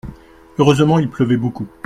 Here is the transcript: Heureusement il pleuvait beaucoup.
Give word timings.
Heureusement 0.57 0.97
il 0.97 1.11
pleuvait 1.11 1.37
beaucoup. 1.37 1.67